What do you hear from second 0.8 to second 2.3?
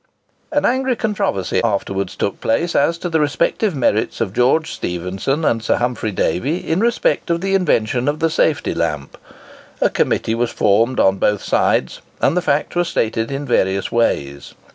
controversy afterwards